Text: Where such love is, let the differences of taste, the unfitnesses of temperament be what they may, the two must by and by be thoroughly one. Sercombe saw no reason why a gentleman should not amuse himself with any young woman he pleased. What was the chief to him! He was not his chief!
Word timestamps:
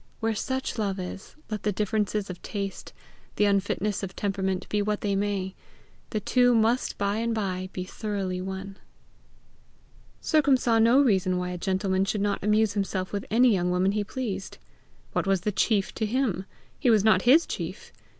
Where 0.19 0.33
such 0.33 0.79
love 0.79 0.99
is, 0.99 1.35
let 1.51 1.61
the 1.61 1.71
differences 1.71 2.31
of 2.31 2.41
taste, 2.41 2.91
the 3.35 3.45
unfitnesses 3.45 4.01
of 4.01 4.15
temperament 4.15 4.67
be 4.67 4.81
what 4.81 5.01
they 5.01 5.15
may, 5.15 5.53
the 6.09 6.19
two 6.19 6.55
must 6.55 6.97
by 6.97 7.17
and 7.17 7.35
by 7.35 7.69
be 7.71 7.83
thoroughly 7.83 8.41
one. 8.41 8.77
Sercombe 10.19 10.57
saw 10.57 10.79
no 10.79 10.99
reason 10.99 11.37
why 11.37 11.51
a 11.51 11.57
gentleman 11.59 12.03
should 12.03 12.19
not 12.21 12.43
amuse 12.43 12.73
himself 12.73 13.13
with 13.13 13.27
any 13.29 13.53
young 13.53 13.69
woman 13.69 13.91
he 13.91 14.03
pleased. 14.03 14.57
What 15.13 15.27
was 15.27 15.41
the 15.41 15.51
chief 15.51 15.93
to 15.93 16.07
him! 16.07 16.45
He 16.79 16.89
was 16.89 17.03
not 17.03 17.21
his 17.21 17.45
chief! 17.45 17.93